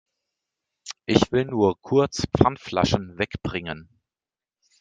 [1.05, 3.87] Ich will nur kurz Pfandflaschen weg bringen.